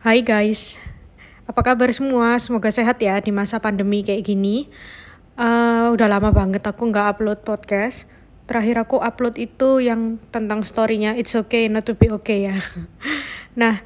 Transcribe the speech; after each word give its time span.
Hai 0.00 0.24
guys, 0.24 0.80
apa 1.44 1.60
kabar 1.60 1.92
semua? 1.92 2.40
Semoga 2.40 2.72
sehat 2.72 2.96
ya 3.04 3.20
di 3.20 3.36
masa 3.36 3.60
pandemi 3.60 4.00
kayak 4.00 4.24
gini. 4.24 4.72
Uh, 5.36 5.92
udah 5.92 6.08
lama 6.08 6.32
banget 6.32 6.64
aku 6.64 6.88
nggak 6.88 7.20
upload 7.20 7.44
podcast. 7.44 8.08
Terakhir 8.48 8.80
aku 8.80 8.96
upload 8.96 9.36
itu 9.36 9.84
yang 9.84 10.16
tentang 10.32 10.64
storynya 10.64 11.12
It's 11.20 11.36
Okay 11.36 11.68
Not 11.68 11.84
to 11.84 12.00
Be 12.00 12.08
Okay 12.16 12.48
ya. 12.48 12.56
nah, 13.60 13.84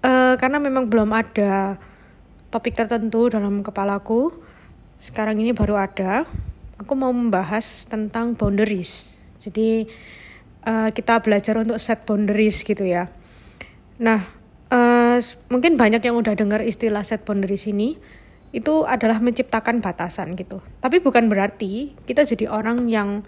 uh, 0.00 0.40
karena 0.40 0.56
memang 0.56 0.88
belum 0.88 1.12
ada 1.12 1.76
topik 2.48 2.72
tertentu 2.72 3.28
dalam 3.28 3.60
kepalaku, 3.60 4.32
sekarang 5.04 5.36
ini 5.36 5.52
baru 5.52 5.76
ada. 5.76 6.24
Aku 6.80 6.96
mau 6.96 7.12
membahas 7.12 7.84
tentang 7.84 8.32
boundaries. 8.40 9.20
Jadi 9.36 9.84
uh, 10.64 10.88
kita 10.96 11.20
belajar 11.20 11.60
untuk 11.60 11.76
set 11.76 12.08
boundaries 12.08 12.64
gitu 12.64 12.88
ya. 12.88 13.12
Nah, 14.00 14.40
mungkin 15.50 15.74
banyak 15.74 16.00
yang 16.04 16.16
udah 16.16 16.38
dengar 16.38 16.62
istilah 16.62 17.02
set 17.02 17.26
boundaries 17.26 17.66
ini 17.66 17.98
itu 18.52 18.84
adalah 18.84 19.18
menciptakan 19.18 19.80
batasan 19.80 20.36
gitu. 20.36 20.60
Tapi 20.78 21.00
bukan 21.00 21.26
berarti 21.26 21.96
kita 22.04 22.28
jadi 22.28 22.52
orang 22.52 22.86
yang 22.86 23.24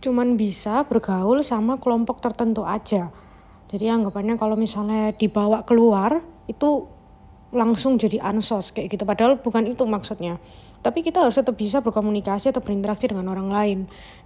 cuman 0.00 0.38
bisa 0.38 0.86
bergaul 0.86 1.42
sama 1.44 1.76
kelompok 1.76 2.22
tertentu 2.24 2.64
aja. 2.64 3.12
Jadi 3.70 3.86
anggapannya 3.90 4.34
kalau 4.38 4.54
misalnya 4.54 5.12
dibawa 5.14 5.62
keluar 5.66 6.22
itu 6.46 6.86
langsung 7.50 7.98
jadi 7.98 8.22
ansos 8.22 8.70
kayak 8.70 8.94
gitu. 8.94 9.02
Padahal 9.02 9.42
bukan 9.42 9.66
itu 9.66 9.82
maksudnya. 9.86 10.38
Tapi 10.80 11.02
kita 11.02 11.20
harus 11.20 11.36
tetap 11.36 11.58
bisa 11.58 11.82
berkomunikasi 11.82 12.54
atau 12.54 12.62
berinteraksi 12.62 13.10
dengan 13.10 13.26
orang 13.28 13.50
lain. 13.50 13.78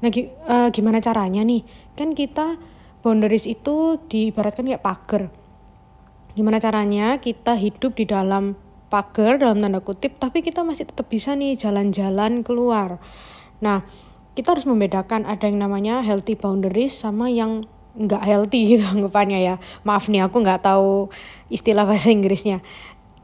Nah, 0.04 0.12
uh, 0.12 0.68
gimana 0.70 1.00
caranya 1.00 1.40
nih? 1.40 1.64
Kan 1.96 2.12
kita 2.12 2.60
boundaries 3.00 3.48
itu 3.48 4.00
diibaratkan 4.08 4.68
kayak 4.68 4.84
pagar 4.84 5.32
gimana 6.34 6.58
caranya 6.58 7.18
kita 7.22 7.54
hidup 7.54 7.94
di 7.94 8.10
dalam 8.10 8.58
pagar 8.90 9.42
dalam 9.42 9.58
tanda 9.58 9.82
kutip 9.82 10.18
tapi 10.22 10.38
kita 10.38 10.62
masih 10.62 10.86
tetap 10.86 11.10
bisa 11.10 11.34
nih 11.34 11.58
jalan-jalan 11.58 12.46
keluar. 12.46 13.02
Nah 13.58 13.82
kita 14.34 14.54
harus 14.54 14.66
membedakan 14.66 15.26
ada 15.26 15.46
yang 15.46 15.62
namanya 15.62 16.02
healthy 16.02 16.34
boundaries 16.34 16.94
sama 16.94 17.30
yang 17.30 17.66
nggak 17.94 18.22
healthy 18.22 18.66
gitu 18.74 18.86
anggapannya 18.86 19.42
ya. 19.42 19.54
Maaf 19.86 20.10
nih 20.10 20.26
aku 20.26 20.42
nggak 20.42 20.62
tahu 20.62 21.10
istilah 21.50 21.86
bahasa 21.86 22.10
Inggrisnya. 22.10 22.62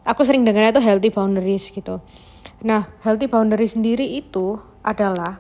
Aku 0.06 0.26
sering 0.26 0.42
dengarnya 0.42 0.74
itu 0.74 0.82
healthy 0.82 1.10
boundaries 1.10 1.70
gitu. 1.70 2.02
Nah 2.66 2.90
healthy 3.06 3.30
boundaries 3.30 3.78
sendiri 3.78 4.06
itu 4.06 4.58
adalah 4.82 5.38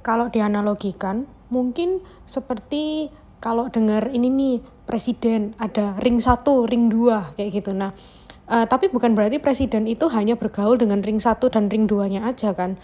kalau 0.00 0.32
dianalogikan 0.32 1.28
mungkin 1.52 2.00
seperti 2.24 3.12
kalau 3.40 3.72
dengar 3.72 4.12
ini 4.12 4.28
nih 4.28 4.56
presiden 4.84 5.56
ada 5.56 5.96
ring 6.04 6.20
satu, 6.20 6.68
ring 6.68 6.92
dua 6.92 7.32
kayak 7.34 7.64
gitu. 7.64 7.72
Nah, 7.72 7.96
uh, 8.46 8.68
tapi 8.68 8.92
bukan 8.92 9.16
berarti 9.16 9.40
presiden 9.40 9.88
itu 9.88 10.06
hanya 10.12 10.36
bergaul 10.36 10.76
dengan 10.76 11.00
ring 11.00 11.18
satu 11.18 11.48
dan 11.48 11.72
ring 11.72 11.88
duanya 11.88 12.28
aja 12.28 12.52
kan. 12.52 12.76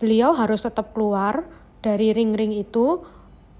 Beliau 0.00 0.32
harus 0.32 0.64
tetap 0.64 0.96
keluar 0.96 1.44
dari 1.84 2.16
ring-ring 2.16 2.56
itu, 2.56 3.04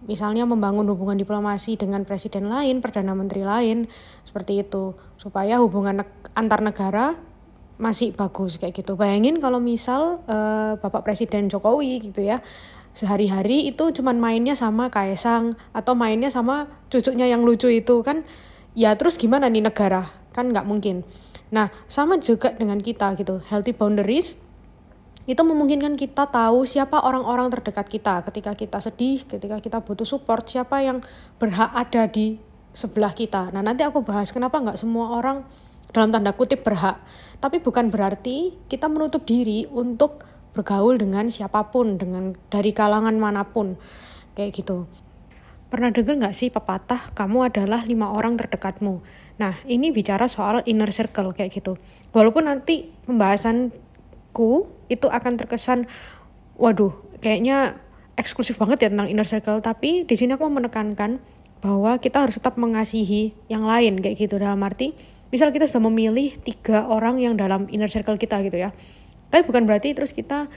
misalnya 0.09 0.49
membangun 0.49 0.89
hubungan 0.89 1.21
diplomasi 1.21 1.77
dengan 1.77 2.09
presiden 2.09 2.49
lain, 2.49 2.81
perdana 2.81 3.13
menteri 3.13 3.45
lain, 3.45 3.93
seperti 4.25 4.65
itu, 4.65 4.97
supaya 5.21 5.61
hubungan 5.61 6.01
ne 6.01 6.05
antar 6.33 6.65
negara 6.65 7.21
masih 7.77 8.17
bagus 8.17 8.57
kayak 8.57 8.81
gitu. 8.81 8.97
Bayangin 8.97 9.37
kalau 9.41 9.61
misal 9.61 10.25
uh, 10.29 10.81
Bapak 10.81 11.05
Presiden 11.05 11.49
Jokowi 11.49 12.13
gitu 12.13 12.25
ya 12.25 12.45
sehari-hari 12.93 13.71
itu 13.71 13.95
cuman 13.95 14.19
mainnya 14.19 14.59
sama 14.59 14.91
Kaisang 14.91 15.55
atau 15.71 15.95
mainnya 15.95 16.29
sama 16.29 16.67
cucunya 16.91 17.31
yang 17.31 17.47
lucu 17.47 17.71
itu 17.71 18.03
kan 18.03 18.27
ya 18.75 18.95
terus 18.99 19.17
gimana 19.17 19.47
nih 19.47 19.65
negara? 19.65 20.11
Kan 20.35 20.51
nggak 20.51 20.67
mungkin. 20.67 21.03
Nah 21.51 21.71
sama 21.87 22.19
juga 22.19 22.55
dengan 22.55 22.79
kita 22.83 23.15
gitu. 23.19 23.43
Healthy 23.47 23.75
boundaries 23.75 24.35
itu 25.29 25.43
memungkinkan 25.47 25.95
kita 25.95 26.27
tahu 26.27 26.67
siapa 26.67 27.07
orang-orang 27.07 27.53
terdekat 27.55 27.87
kita 27.87 28.27
ketika 28.27 28.57
kita 28.57 28.79
sedih 28.83 29.23
ketika 29.29 29.63
kita 29.63 29.79
butuh 29.79 30.09
support 30.09 30.49
siapa 30.49 30.83
yang 30.83 31.05
berhak 31.39 31.71
ada 31.71 32.11
di 32.11 32.41
sebelah 32.75 33.15
kita. 33.15 33.51
Nah 33.55 33.63
nanti 33.63 33.87
aku 33.87 34.03
bahas 34.03 34.31
kenapa 34.35 34.59
nggak 34.59 34.79
semua 34.79 35.19
orang 35.19 35.47
dalam 35.91 36.11
tanda 36.15 36.35
kutip 36.35 36.63
berhak. 36.63 36.99
Tapi 37.43 37.59
bukan 37.59 37.91
berarti 37.91 38.55
kita 38.71 38.87
menutup 38.87 39.27
diri 39.27 39.67
untuk 39.71 40.23
bergaul 40.61 41.01
dengan 41.01 41.33
siapa 41.33 41.73
pun 41.73 41.97
dengan 41.97 42.37
dari 42.53 42.77
kalangan 42.77 43.17
mana 43.17 43.49
pun. 43.49 43.81
Kayak 44.37 44.61
gitu. 44.61 44.85
Pernah 45.73 45.89
dengar 45.89 46.21
nggak 46.21 46.37
sih 46.37 46.53
pepatah 46.53 47.17
kamu 47.17 47.49
adalah 47.49 47.81
lima 47.89 48.13
orang 48.13 48.37
terdekatmu. 48.37 49.01
Nah 49.41 49.57
ini 49.65 49.89
bicara 49.89 50.29
soal 50.29 50.61
inner 50.69 50.93
circle 50.93 51.33
kayak 51.33 51.57
gitu. 51.57 51.81
Walaupun 52.13 52.45
nanti 52.45 52.93
pembahasanku 53.09 54.69
itu 54.93 55.07
akan 55.09 55.33
terkesan 55.41 55.89
waduh 56.61 56.93
kayaknya 57.25 57.81
eksklusif 58.21 58.61
banget 58.61 58.85
ya 58.85 58.89
tentang 58.93 59.09
inner 59.09 59.25
circle. 59.25 59.65
Tapi 59.65 60.05
di 60.05 60.15
sini 60.19 60.37
aku 60.37 60.45
mau 60.45 60.61
menekankan 60.61 61.23
bahwa 61.65 61.97
kita 61.97 62.29
harus 62.29 62.37
tetap 62.37 62.61
mengasihi 62.61 63.33
yang 63.49 63.65
lain 63.65 64.03
kayak 64.03 64.29
gitu. 64.29 64.37
Dalam 64.37 64.61
arti 64.61 64.93
misal 65.31 65.55
kita 65.55 65.71
sudah 65.71 65.87
memilih 65.89 66.35
tiga 66.43 66.91
orang 66.91 67.23
yang 67.23 67.39
dalam 67.39 67.71
inner 67.71 67.87
circle 67.87 68.19
kita 68.19 68.43
gitu 68.43 68.59
ya 68.59 68.75
tapi 69.31 69.47
bukan 69.47 69.65
berarti 69.65 69.95
terus 69.95 70.11
kita 70.11 70.51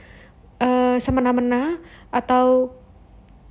uh, 0.59 0.97
semena-mena 0.97 1.77
atau 2.09 2.73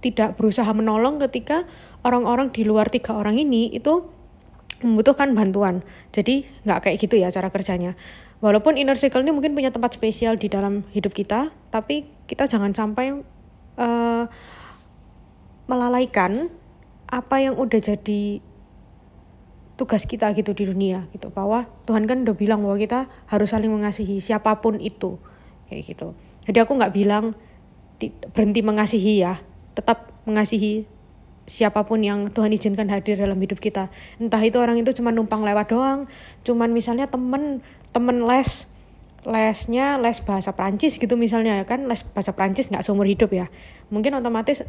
tidak 0.02 0.34
berusaha 0.34 0.66
menolong 0.74 1.22
ketika 1.22 1.64
orang-orang 2.02 2.50
di 2.50 2.66
luar 2.66 2.90
tiga 2.90 3.14
orang 3.14 3.38
ini 3.38 3.70
itu 3.70 4.02
membutuhkan 4.82 5.30
bantuan. 5.32 5.86
Jadi 6.10 6.42
nggak 6.66 6.90
kayak 6.90 6.96
gitu 6.98 7.14
ya 7.14 7.30
cara 7.30 7.48
kerjanya. 7.54 7.94
Walaupun 8.42 8.74
inner 8.74 8.98
circle 8.98 9.22
ini 9.22 9.30
mungkin 9.30 9.54
punya 9.54 9.70
tempat 9.70 9.94
spesial 9.94 10.34
di 10.34 10.50
dalam 10.50 10.82
hidup 10.90 11.14
kita, 11.14 11.54
tapi 11.70 12.10
kita 12.26 12.50
jangan 12.50 12.74
sampai 12.74 13.22
uh, 13.78 14.24
melalaikan 15.70 16.50
apa 17.06 17.38
yang 17.38 17.54
udah 17.54 17.78
jadi 17.78 18.42
tugas 19.82 20.06
kita 20.06 20.30
gitu 20.38 20.54
di 20.54 20.70
dunia 20.70 21.10
gitu. 21.10 21.34
Bahwa 21.34 21.66
Tuhan 21.90 22.06
kan 22.06 22.22
udah 22.22 22.38
bilang 22.38 22.62
bahwa 22.62 22.78
kita 22.78 23.10
harus 23.26 23.50
saling 23.50 23.66
mengasihi 23.66 24.22
siapa 24.22 24.62
pun 24.62 24.78
itu 24.78 25.18
kayak 25.66 25.82
gitu. 25.90 26.14
Jadi 26.46 26.58
aku 26.62 26.78
nggak 26.78 26.94
bilang 26.94 27.34
berhenti 28.30 28.62
mengasihi 28.62 29.26
ya 29.26 29.42
tetap 29.74 30.14
mengasihi 30.22 30.86
siapa 31.50 31.82
pun 31.82 31.98
yang 31.98 32.30
Tuhan 32.30 32.54
izinkan 32.54 32.86
hadir 32.94 33.18
dalam 33.18 33.34
hidup 33.42 33.58
kita. 33.58 33.90
Entah 34.22 34.38
itu 34.46 34.62
orang 34.62 34.78
itu 34.78 34.94
cuma 34.94 35.10
numpang 35.10 35.42
lewat 35.42 35.74
doang 35.74 36.06
cuman 36.46 36.70
misalnya 36.70 37.10
temen 37.10 37.58
temen 37.90 38.22
les 38.22 38.70
lesnya 39.22 39.98
les 40.02 40.18
bahasa 40.22 40.54
Prancis 40.54 40.94
gitu 40.94 41.18
misalnya 41.18 41.58
ya 41.58 41.64
kan? 41.66 41.90
Les 41.90 42.06
bahasa 42.06 42.30
Prancis 42.30 42.70
nggak 42.70 42.86
seumur 42.86 43.10
hidup 43.10 43.34
ya. 43.34 43.50
Mungkin 43.90 44.14
otomatis 44.14 44.62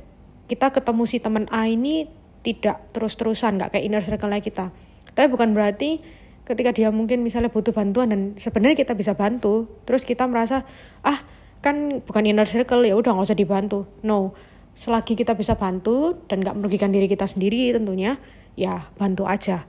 kita 0.50 0.74
ketemu 0.74 1.03
si 1.06 1.22
temen 1.22 1.45
A 1.53 1.69
ini 1.69 2.09
tidak 2.41 2.81
terus-terusan 2.91 3.62
nggak 3.62 3.78
kayak 3.78 3.85
inner 3.85 4.03
circle 4.03 4.34
kita 4.41 4.74
tapi 5.12 5.28
bukan 5.28 5.52
berarti 5.52 6.00
ketika 6.44 6.72
dia 6.72 6.91
mungkin 6.91 7.24
misalnya 7.24 7.52
butuh 7.52 7.75
bantuan 7.75 8.12
dan 8.12 8.22
sebenarnya 8.40 8.80
kita 8.84 8.96
bisa 8.96 9.16
bantu, 9.16 9.68
terus 9.84 10.08
kita 10.08 10.28
merasa 10.28 10.64
ah 11.03 11.19
kan 11.64 12.03
bukan 12.03 12.24
inner 12.28 12.47
circle 12.47 12.84
ya 12.84 12.96
udah 12.96 13.16
nggak 13.16 13.28
usah 13.28 13.40
dibantu. 13.40 13.88
No, 14.03 14.36
selagi 14.75 15.16
kita 15.16 15.38
bisa 15.38 15.56
bantu 15.56 16.18
dan 16.28 16.44
nggak 16.44 16.56
merugikan 16.59 16.92
diri 16.92 17.08
kita 17.08 17.30
sendiri 17.30 17.72
tentunya 17.72 18.19
ya 18.59 18.90
bantu 19.00 19.30
aja 19.30 19.63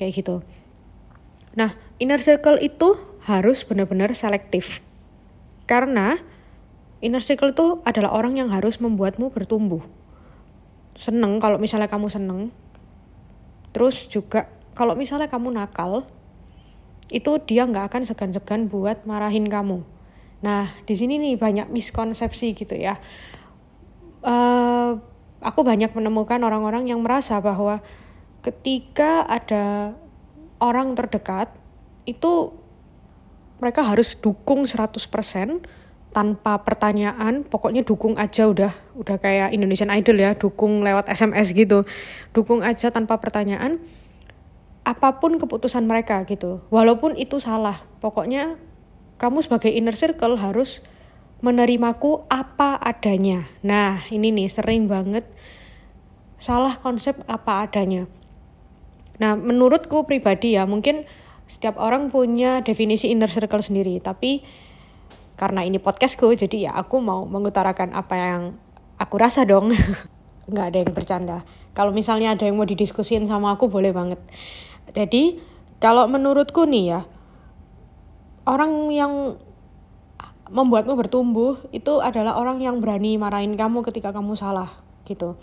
kayak 0.00 0.12
gitu. 0.14 0.40
Nah 1.58 1.74
inner 1.98 2.22
circle 2.22 2.58
itu 2.62 2.96
harus 3.24 3.64
benar-benar 3.66 4.12
selektif 4.16 4.80
karena 5.64 6.20
inner 7.04 7.20
circle 7.20 7.52
itu 7.52 7.66
adalah 7.84 8.14
orang 8.14 8.38
yang 8.38 8.48
harus 8.48 8.80
membuatmu 8.80 9.28
bertumbuh. 9.34 9.82
Seneng 10.94 11.42
kalau 11.42 11.58
misalnya 11.58 11.90
kamu 11.90 12.06
seneng, 12.06 12.54
terus 13.74 14.06
juga 14.06 14.53
kalau 14.74 14.98
misalnya 14.98 15.30
kamu 15.30 15.54
nakal, 15.54 16.06
itu 17.08 17.30
dia 17.46 17.64
nggak 17.64 17.94
akan 17.94 18.02
segan-segan 18.02 18.66
buat 18.66 19.06
marahin 19.06 19.46
kamu. 19.46 19.86
Nah, 20.44 20.68
di 20.84 20.94
sini 20.98 21.16
nih 21.16 21.40
banyak 21.40 21.72
miskonsepsi 21.72 22.52
gitu 22.52 22.76
ya. 22.76 23.00
Uh, 24.24 25.00
aku 25.40 25.60
banyak 25.64 25.92
menemukan 25.92 26.40
orang-orang 26.40 26.88
yang 26.88 27.00
merasa 27.00 27.40
bahwa 27.40 27.84
ketika 28.44 29.24
ada 29.28 29.96
orang 30.60 30.96
terdekat 30.96 31.52
itu 32.04 32.52
mereka 33.60 33.84
harus 33.84 34.16
dukung 34.16 34.68
100% 34.68 35.00
tanpa 36.14 36.62
pertanyaan, 36.62 37.42
pokoknya 37.42 37.82
dukung 37.82 38.14
aja 38.20 38.46
udah 38.46 38.72
udah 38.94 39.16
kayak 39.18 39.50
Indonesian 39.56 39.90
Idol 39.90 40.20
ya, 40.20 40.36
dukung 40.36 40.84
lewat 40.84 41.10
SMS 41.10 41.50
gitu. 41.56 41.82
Dukung 42.30 42.62
aja 42.62 42.92
tanpa 42.92 43.18
pertanyaan 43.18 43.82
apa 44.84 45.18
pun 45.18 45.40
keputusan 45.40 45.88
mereka 45.88 46.22
gitu. 46.28 46.60
Walaupun 46.68 47.16
itu 47.16 47.40
salah, 47.40 47.88
pokoknya 48.04 48.60
kamu 49.16 49.40
sebagai 49.40 49.72
inner 49.72 49.96
circle 49.96 50.36
harus 50.36 50.84
menerimaku 51.40 52.24
apa 52.28 52.76
adanya. 52.80 53.48
Nah, 53.64 54.04
ini 54.12 54.32
nih 54.32 54.48
sering 54.48 54.88
banget 54.88 55.24
salah 56.36 56.76
konsep 56.80 57.16
apa 57.24 57.64
adanya. 57.64 58.04
Nah, 59.16 59.36
menurutku 59.40 60.04
pribadi 60.04 60.56
ya, 60.56 60.68
mungkin 60.68 61.08
setiap 61.44 61.76
orang 61.76 62.08
punya 62.08 62.64
definisi 62.64 63.12
inner 63.12 63.28
circle 63.28 63.60
sendiri 63.60 64.00
tapi 64.00 64.40
karena 65.36 65.66
ini 65.66 65.76
podcastku 65.76 66.32
jadi 66.32 66.70
ya 66.70 66.72
aku 66.72 67.04
mau 67.04 67.28
mengutarakan 67.28 67.92
apa 67.92 68.14
yang 68.16 68.42
aku 68.96 69.14
rasa 69.20 69.44
dong 69.44 69.74
nggak 70.50 70.66
ada 70.72 70.78
yang 70.80 70.92
bercanda 70.94 71.38
kalau 71.76 71.92
misalnya 71.92 72.32
ada 72.32 72.48
yang 72.48 72.56
mau 72.56 72.68
didiskusin 72.68 73.28
sama 73.28 73.52
aku 73.56 73.68
boleh 73.68 73.92
banget 73.92 74.20
jadi 74.94 75.42
kalau 75.82 76.06
menurutku 76.06 76.64
nih 76.70 76.84
ya 76.96 77.00
orang 78.46 78.94
yang 78.94 79.36
membuatmu 80.48 80.94
bertumbuh 80.94 81.58
itu 81.74 81.98
adalah 81.98 82.38
orang 82.38 82.62
yang 82.62 82.78
berani 82.78 83.18
marahin 83.18 83.58
kamu 83.58 83.82
ketika 83.82 84.14
kamu 84.14 84.38
salah 84.38 84.70
gitu. 85.02 85.34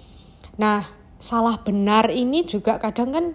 Nah 0.55 0.87
salah 1.19 1.59
benar 1.59 2.09
ini 2.09 2.47
juga 2.47 2.79
kadang 2.79 3.11
kan 3.11 3.25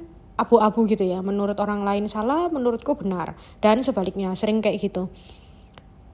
abu-abu 0.41 0.89
gitu 0.89 1.05
ya. 1.05 1.21
Menurut 1.21 1.61
orang 1.61 1.85
lain 1.85 2.09
salah 2.09 2.49
menurutku 2.49 2.97
benar. 2.97 3.37
Dan 3.61 3.85
sebaliknya 3.85 4.33
sering 4.33 4.65
kayak 4.65 4.81
gitu. 4.81 5.13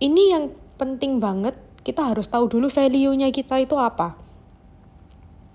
Ini 0.03 0.23
yang 0.35 0.45
penting 0.83 1.23
banget 1.23 1.55
kita 1.87 2.11
harus 2.11 2.27
tahu 2.27 2.51
dulu 2.51 2.67
value-nya 2.67 3.31
kita 3.31 3.63
itu 3.63 3.79
apa. 3.79 4.19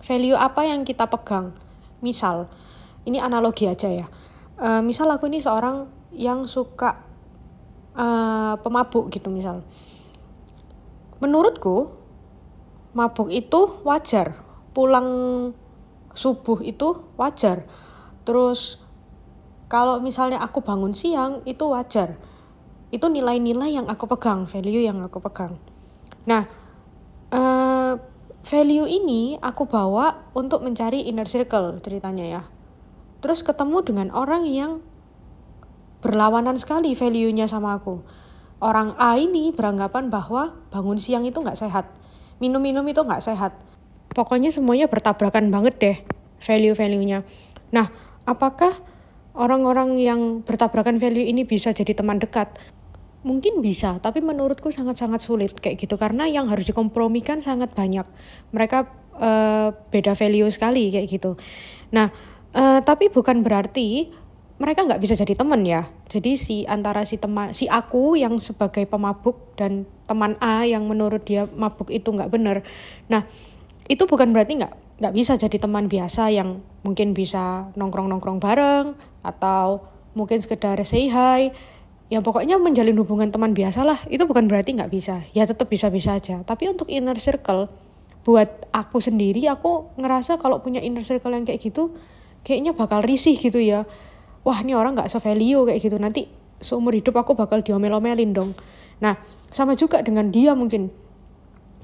Value 0.07 0.39
apa 0.39 0.63
yang 0.63 0.88
kita 0.88 1.09
pegang? 1.09 1.51
Misal 2.00 2.47
ini 3.03 3.19
analogi 3.19 3.67
aja 3.67 3.91
ya 3.91 4.07
uh, 4.62 4.81
misal 4.81 5.09
aku 5.13 5.30
ini 5.30 5.39
seorang 5.42 5.89
yang 6.13 6.50
suka 6.50 7.06
uh, 7.98 8.57
pemabuk 8.62 9.09
gitu 9.13 9.30
misal. 9.30 9.65
Menurutku 11.18 11.94
mabuk 12.94 13.30
itu 13.33 13.81
wajar. 13.86 14.38
Pulang 14.74 15.09
subuh 16.13 16.62
itu 16.62 17.06
wajar. 17.18 17.65
Terus 18.25 18.81
kalau 19.69 20.00
misalnya 20.01 20.42
aku 20.42 20.62
bangun 20.62 20.94
siang 20.94 21.42
itu 21.45 21.65
wajar. 21.69 22.18
Itu 22.94 23.12
nilai-nilai 23.12 23.77
yang 23.81 23.88
aku 23.89 24.07
pegang 24.07 24.48
value 24.48 24.86
yang 24.86 25.01
aku 25.01 25.19
pegang. 25.19 25.57
Nah 26.30 26.45
uh, 27.33 27.98
value 28.48 28.88
ini 28.88 29.36
aku 29.42 29.68
bawa 29.68 30.31
untuk 30.31 30.63
mencari 30.63 31.03
inner 31.03 31.27
circle 31.27 31.83
ceritanya 31.83 32.25
ya 32.25 32.42
terus 33.23 33.41
ketemu 33.41 33.83
dengan 33.83 34.07
orang 34.13 34.45
yang 34.45 34.83
berlawanan 36.01 36.55
sekali 36.57 36.93
value-nya 36.93 37.49
sama 37.49 37.77
aku. 37.77 38.01
Orang 38.57 38.97
A 38.97 39.17
ini 39.21 39.53
beranggapan 39.53 40.09
bahwa 40.09 40.57
bangun 40.73 40.97
siang 40.97 41.25
itu 41.25 41.37
nggak 41.37 41.57
sehat 41.57 41.97
minum-minum 42.37 42.85
itu 42.85 43.01
nggak 43.01 43.23
sehat. 43.23 43.53
Pokoknya 44.13 44.49
semuanya 44.49 44.89
bertabrakan 44.89 45.53
banget 45.53 45.75
deh 45.77 45.97
value-value-nya. 46.41 47.25
Nah 47.73 47.91
apakah 48.25 48.73
orang-orang 49.37 49.97
yang 50.01 50.21
bertabrakan 50.41 50.97
value 50.97 51.25
ini 51.25 51.45
bisa 51.45 51.73
jadi 51.73 51.93
teman 51.93 52.17
dekat? 52.17 52.53
Mungkin 53.25 53.59
bisa 53.59 53.97
tapi 53.99 54.23
menurutku 54.23 54.71
sangat-sangat 54.71 55.19
sulit 55.19 55.51
kayak 55.57 55.81
gitu 55.81 55.99
karena 55.99 56.29
yang 56.29 56.47
harus 56.47 56.69
dikompromikan 56.69 57.43
sangat 57.43 57.73
banyak. 57.73 58.05
Mereka 58.53 58.77
uh, 59.17 59.69
beda 59.91 60.13
value 60.15 60.49
sekali 60.53 60.93
kayak 60.93 61.07
gitu. 61.09 61.35
Nah 61.91 62.13
uh, 62.57 62.80
tapi 62.81 63.13
bukan 63.13 63.45
berarti 63.45 64.09
mereka 64.57 64.81
nggak 64.81 65.01
bisa 65.01 65.13
jadi 65.13 65.38
teman 65.38 65.62
ya. 65.62 65.86
Jadi 66.09 66.33
si 66.33 66.65
antara 66.65 67.06
si 67.06 67.21
teman 67.21 67.54
si 67.54 67.69
aku 67.69 68.18
yang 68.18 68.42
sebagai 68.42 68.89
pemabuk 68.89 69.54
dan 69.54 69.86
teman 70.09 70.33
A 70.42 70.65
yang 70.65 70.89
menurut 70.89 71.21
dia 71.21 71.45
mabuk 71.54 71.94
itu 71.94 72.09
nggak 72.09 72.33
benar. 72.33 72.65
Nah 73.06 73.30
itu 73.86 74.04
bukan 74.09 74.33
berarti 74.33 74.57
nggak 74.57 74.74
nggak 74.98 75.13
bisa 75.13 75.38
jadi 75.38 75.62
teman 75.62 75.86
biasa 75.86 76.33
yang 76.33 76.65
mungkin 76.81 77.13
bisa 77.13 77.69
nongkrong 77.77 78.09
nongkrong 78.09 78.42
bareng 78.42 78.98
atau 79.21 79.86
mungkin 80.18 80.42
sekedar 80.42 80.81
say 80.81 81.06
hi. 81.06 81.53
Ya 82.07 82.24
pokoknya 82.24 82.57
menjalin 82.57 82.98
hubungan 82.98 83.30
teman 83.30 83.53
biasa 83.53 83.86
lah. 83.86 84.00
Itu 84.10 84.25
bukan 84.25 84.50
berarti 84.50 84.74
nggak 84.74 84.89
bisa. 84.89 85.21
Ya 85.38 85.45
tetap 85.45 85.69
bisa 85.69 85.94
bisa 85.94 86.18
aja. 86.18 86.42
Tapi 86.42 86.71
untuk 86.71 86.89
inner 86.89 87.19
circle 87.21 87.69
buat 88.25 88.68
aku 88.74 89.00
sendiri 89.00 89.45
aku 89.48 89.95
ngerasa 89.95 90.36
kalau 90.42 90.60
punya 90.60 90.83
inner 90.83 91.06
circle 91.06 91.31
yang 91.31 91.48
kayak 91.48 91.63
gitu 91.63 91.95
kayaknya 92.45 92.74
bakal 92.74 93.01
risih 93.06 93.38
gitu 93.38 93.57
ya. 93.62 93.88
Wah 94.44 94.60
ini 94.62 94.74
orang 94.75 94.98
nggak 94.98 95.10
sevalue 95.10 95.66
kayak 95.66 95.80
gitu. 95.81 95.98
Nanti 95.98 96.28
seumur 96.57 96.94
hidup 96.94 97.13
aku 97.18 97.38
bakal 97.38 97.62
diomel-omelin 97.62 98.34
dong. 98.34 98.51
Nah 99.01 99.18
sama 99.54 99.78
juga 99.78 100.01
dengan 100.01 100.30
dia 100.34 100.57
mungkin. 100.57 100.89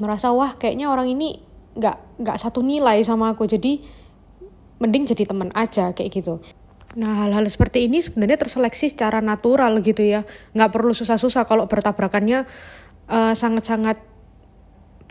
Merasa 0.02 0.34
wah 0.34 0.58
kayaknya 0.58 0.90
orang 0.90 1.10
ini 1.10 1.38
nggak 1.74 2.22
nggak 2.22 2.38
satu 2.38 2.62
nilai 2.62 3.02
sama 3.06 3.34
aku. 3.34 3.46
Jadi 3.50 3.82
mending 4.82 5.08
jadi 5.08 5.24
teman 5.30 5.50
aja 5.56 5.96
kayak 5.96 6.12
gitu. 6.12 6.44
Nah, 6.94 7.26
hal-hal 7.26 7.42
seperti 7.50 7.90
ini 7.90 8.06
sebenarnya 8.06 8.46
terseleksi 8.46 8.94
secara 8.94 9.18
natural 9.18 9.82
gitu 9.82 10.06
ya. 10.06 10.30
Nggak 10.54 10.70
perlu 10.78 10.94
susah-susah 10.94 11.50
kalau 11.50 11.66
bertabrakannya 11.66 12.46
sangat 13.10 13.66
sangat-sangat 13.66 13.98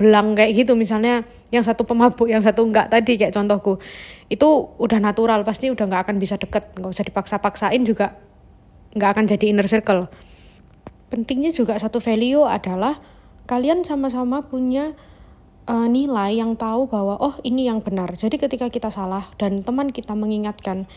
belang 0.03 0.35
kayak 0.35 0.51
gitu. 0.59 0.75
Misalnya 0.75 1.23
yang 1.55 1.63
satu 1.63 1.87
pemabuk, 1.87 2.27
yang 2.27 2.43
satu 2.43 2.67
enggak 2.67 2.91
tadi 2.91 3.15
kayak 3.15 3.31
contohku. 3.31 3.79
Itu 4.27 4.75
udah 4.83 4.99
natural, 4.99 5.47
pasti 5.47 5.71
udah 5.71 5.87
nggak 5.87 6.11
akan 6.11 6.17
bisa 6.19 6.35
deket. 6.35 6.75
Nggak 6.75 6.91
usah 6.91 7.07
dipaksa-paksain 7.07 7.83
juga 7.87 8.19
nggak 8.99 9.11
akan 9.15 9.25
jadi 9.31 9.55
inner 9.55 9.71
circle. 9.71 10.11
Pentingnya 11.15 11.55
juga 11.55 11.79
satu 11.79 12.03
value 12.03 12.43
adalah 12.43 12.99
kalian 13.47 13.87
sama-sama 13.87 14.43
punya 14.43 14.99
uh, 15.69 15.87
nilai 15.87 16.41
yang 16.41 16.59
tahu 16.59 16.89
bahwa 16.91 17.21
oh 17.21 17.35
ini 17.47 17.69
yang 17.69 17.85
benar. 17.85 18.11
Jadi 18.17 18.41
ketika 18.41 18.67
kita 18.73 18.91
salah 18.91 19.31
dan 19.39 19.63
teman 19.63 19.93
kita 19.93 20.17
mengingatkan, 20.17 20.91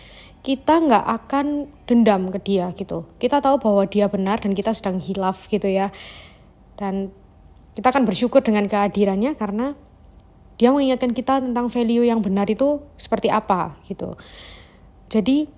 kita 0.45 0.77
nggak 0.77 1.05
akan 1.05 1.69
dendam 1.89 2.29
ke 2.29 2.39
dia 2.41 2.69
gitu. 2.77 3.05
Kita 3.17 3.41
tahu 3.41 3.57
bahwa 3.61 3.83
dia 3.89 4.07
benar 4.09 4.41
dan 4.41 4.53
kita 4.53 4.71
sedang 4.73 5.01
hilaf 5.01 5.49
gitu 5.49 5.67
ya. 5.69 5.89
Dan 6.77 7.11
kita 7.75 7.91
akan 7.91 8.07
bersyukur 8.07 8.39
dengan 8.41 8.65
kehadirannya 8.65 9.35
karena 9.35 9.75
dia 10.55 10.71
mengingatkan 10.71 11.11
kita 11.11 11.43
tentang 11.43 11.67
value 11.67 12.07
yang 12.07 12.23
benar 12.23 12.47
itu 12.47 12.79
seperti 12.95 13.27
apa 13.27 13.75
gitu. 13.91 14.15
Jadi 15.11 15.51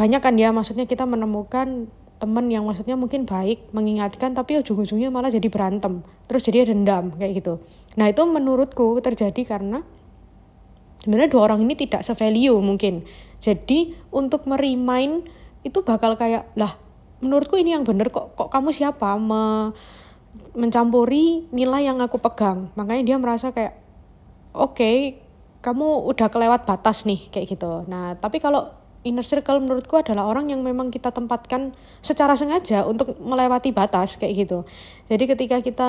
banyak 0.00 0.20
kan 0.24 0.34
ya 0.40 0.48
maksudnya 0.50 0.88
kita 0.88 1.04
menemukan 1.04 1.92
temen 2.20 2.46
yang 2.52 2.64
maksudnya 2.68 2.96
mungkin 2.96 3.24
baik 3.24 3.72
mengingatkan 3.72 4.36
tapi 4.36 4.60
ujung-ujungnya 4.60 5.08
malah 5.08 5.32
jadi 5.32 5.48
berantem 5.48 6.04
terus 6.28 6.44
jadi 6.48 6.72
dendam 6.72 7.16
kayak 7.16 7.44
gitu. 7.44 7.60
Nah 7.96 8.08
itu 8.08 8.24
menurutku 8.24 8.96
terjadi 9.04 9.44
karena 9.44 9.84
sebenarnya 11.04 11.32
dua 11.32 11.52
orang 11.52 11.64
ini 11.64 11.76
tidak 11.76 12.04
sevalue 12.04 12.56
mungkin. 12.60 13.04
Jadi 13.40 13.96
untuk 14.12 14.48
merimain 14.48 15.24
itu 15.64 15.84
bakal 15.84 16.16
kayak 16.16 16.48
lah 16.56 16.76
menurutku 17.20 17.56
ini 17.60 17.76
yang 17.76 17.84
bener 17.84 18.08
kok 18.08 18.36
kok 18.36 18.48
kamu 18.48 18.72
siapa? 18.72 19.16
Me, 19.20 19.72
mencampuri 20.54 21.46
nilai 21.50 21.86
yang 21.86 21.98
aku 22.02 22.18
pegang. 22.18 22.70
Makanya 22.74 23.02
dia 23.02 23.16
merasa 23.18 23.50
kayak 23.50 23.78
oke 24.54 24.76
okay, 24.78 24.96
kamu 25.60 26.06
udah 26.08 26.28
kelewat 26.32 26.66
batas 26.66 27.04
nih 27.06 27.30
kayak 27.30 27.56
gitu. 27.56 27.84
Nah 27.86 28.16
tapi 28.18 28.38
kalau 28.42 28.70
inner 29.00 29.24
circle 29.24 29.60
menurutku 29.60 29.96
adalah 29.96 30.28
orang 30.28 30.52
yang 30.52 30.60
memang 30.60 30.92
kita 30.92 31.08
tempatkan 31.08 31.72
secara 32.04 32.36
sengaja 32.36 32.84
untuk 32.84 33.16
melewati 33.20 33.72
batas 33.72 34.20
kayak 34.20 34.46
gitu. 34.46 34.58
Jadi 35.08 35.24
ketika 35.24 35.56
kita 35.64 35.88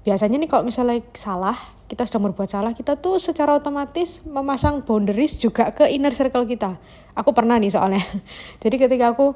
biasanya 0.00 0.40
nih 0.40 0.48
kalau 0.48 0.64
misalnya 0.64 1.04
salah 1.12 1.56
kita 1.90 2.06
sedang 2.08 2.30
berbuat 2.30 2.48
salah 2.48 2.72
kita 2.72 2.96
tuh 2.96 3.20
secara 3.20 3.58
otomatis 3.58 4.24
memasang 4.24 4.80
boundaries 4.86 5.36
juga 5.36 5.74
ke 5.74 5.90
inner 5.90 6.14
circle 6.14 6.46
kita. 6.46 6.78
Aku 7.18 7.34
pernah 7.34 7.58
nih 7.58 7.74
soalnya. 7.74 8.00
Jadi 8.62 8.76
ketika 8.78 9.12
aku 9.12 9.34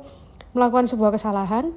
melakukan 0.55 0.87
sebuah 0.87 1.19
kesalahan 1.19 1.75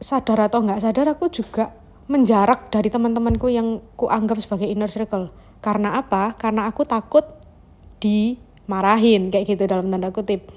sadar 0.00 0.48
atau 0.48 0.64
nggak 0.64 0.80
sadar 0.80 1.06
aku 1.12 1.28
juga 1.28 1.76
menjarak 2.10 2.74
dari 2.74 2.90
teman-temanku 2.90 3.46
yang 3.52 3.78
ku 3.94 4.10
anggap 4.10 4.40
sebagai 4.42 4.66
inner 4.66 4.90
circle. 4.90 5.30
Karena 5.62 6.00
apa? 6.00 6.34
Karena 6.34 6.66
aku 6.66 6.82
takut 6.82 7.22
dimarahin 8.02 9.30
kayak 9.30 9.54
gitu 9.54 9.68
dalam 9.70 9.92
tanda 9.92 10.10
kutip. 10.10 10.50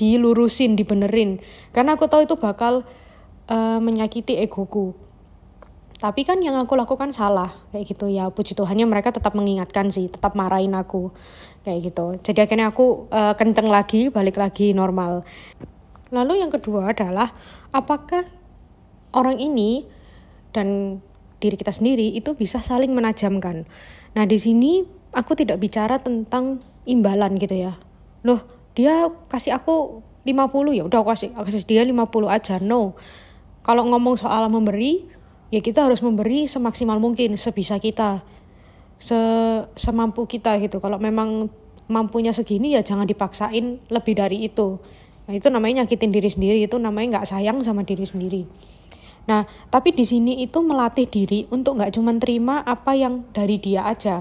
Dilurusin 0.00 0.78
dibenerin. 0.78 1.42
Karena 1.74 1.98
aku 1.98 2.08
tahu 2.08 2.24
itu 2.24 2.40
bakal 2.40 2.88
uh, 3.50 3.78
menyakiti 3.82 4.40
egoku. 4.40 4.96
Tapi 6.00 6.26
kan 6.26 6.40
yang 6.40 6.56
aku 6.56 6.72
lakukan 6.74 7.12
salah 7.12 7.52
kayak 7.74 7.84
gitu. 7.92 8.08
Ya 8.08 8.30
puji 8.30 8.56
Tuhannya 8.56 8.88
mereka 8.88 9.12
tetap 9.12 9.36
mengingatkan 9.36 9.92
sih 9.92 10.08
tetap 10.08 10.32
marahin 10.38 10.72
aku 10.72 11.12
kayak 11.68 11.92
gitu. 11.92 12.16
Jadi 12.24 12.38
akhirnya 12.48 12.72
aku 12.72 13.12
uh, 13.12 13.36
kenceng 13.36 13.68
lagi 13.68 14.08
balik 14.08 14.40
lagi 14.40 14.72
normal. 14.72 15.20
Lalu 16.14 16.40
yang 16.46 16.50
kedua 16.52 16.96
adalah 16.96 17.34
apakah 17.74 18.24
orang 19.14 19.40
ini 19.40 19.86
dan 20.50 20.98
diri 21.38 21.56
kita 21.58 21.70
sendiri 21.74 22.14
itu 22.14 22.34
bisa 22.34 22.60
saling 22.60 22.92
menajamkan. 22.94 23.66
Nah 24.14 24.24
di 24.26 24.38
sini 24.38 24.84
aku 25.14 25.34
tidak 25.38 25.62
bicara 25.62 25.98
tentang 26.02 26.62
imbalan 26.84 27.38
gitu 27.38 27.54
ya. 27.54 27.78
Loh 28.26 28.42
dia 28.74 29.08
kasih 29.30 29.54
aku 29.54 30.02
50 30.26 30.78
ya 30.78 30.82
udah 30.88 30.98
aku 31.04 31.08
kasih 31.14 31.30
aku 31.36 31.52
kasih 31.52 31.66
dia 31.66 31.82
50 31.86 32.10
aja 32.30 32.58
no. 32.58 32.98
Kalau 33.64 33.86
ngomong 33.88 34.18
soal 34.20 34.46
memberi 34.50 35.06
ya 35.48 35.60
kita 35.62 35.86
harus 35.86 36.02
memberi 36.02 36.50
semaksimal 36.50 36.98
mungkin 36.98 37.38
sebisa 37.38 37.78
kita 37.78 38.26
se 38.98 39.18
semampu 39.76 40.24
kita 40.24 40.56
gitu. 40.62 40.80
Kalau 40.80 40.96
memang 40.96 41.48
mampunya 41.88 42.32
segini 42.32 42.72
ya 42.72 42.80
jangan 42.80 43.04
dipaksain 43.04 43.80
lebih 43.92 44.14
dari 44.16 44.48
itu. 44.48 44.80
Nah, 45.24 45.32
itu 45.32 45.48
namanya 45.48 45.84
nyakitin 45.84 46.12
diri 46.12 46.28
sendiri, 46.28 46.58
itu 46.60 46.76
namanya 46.76 47.20
nggak 47.20 47.28
sayang 47.28 47.64
sama 47.64 47.80
diri 47.80 48.04
sendiri. 48.04 48.44
Nah, 49.24 49.48
tapi 49.72 49.96
di 49.96 50.04
sini 50.04 50.44
itu 50.44 50.60
melatih 50.60 51.08
diri 51.08 51.48
untuk 51.48 51.80
nggak 51.80 51.96
cuma 51.96 52.12
terima 52.20 52.60
apa 52.60 52.92
yang 52.92 53.24
dari 53.32 53.56
dia 53.56 53.88
aja. 53.88 54.20